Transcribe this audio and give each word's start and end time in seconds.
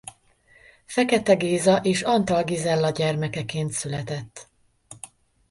Fekete 0.85 1.33
Géza 1.33 1.77
és 1.81 2.01
Antal 2.01 2.43
Gizella 2.43 2.89
gyermekeként 2.89 3.71
született. 3.71 4.47